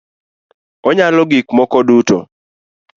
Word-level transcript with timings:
Onyalo 0.87 1.21
gik 1.31 1.47
moko 1.57 1.77
duto 1.87 2.17